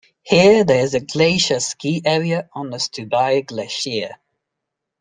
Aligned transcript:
Here 0.23 0.63
there 0.63 0.83
is 0.83 0.95
a 0.95 0.99
glacier 0.99 1.59
ski 1.59 2.01
area 2.03 2.49
on 2.53 2.71
the 2.71 2.77
Stubai 2.77 3.45
Glacier. 3.45 4.15